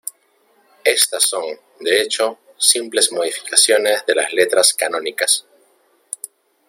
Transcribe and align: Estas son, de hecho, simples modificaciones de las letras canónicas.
Estas 0.83 1.25
son, 1.29 1.43
de 1.79 2.01
hecho, 2.01 2.39
simples 2.57 3.11
modificaciones 3.11 4.03
de 4.03 4.15
las 4.15 4.33
letras 4.33 4.73
canónicas. 4.73 5.45